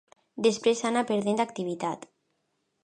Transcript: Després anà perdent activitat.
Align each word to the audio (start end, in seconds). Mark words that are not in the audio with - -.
Després 0.47 0.81
anà 0.91 1.03
perdent 1.11 1.45
activitat. 1.47 2.11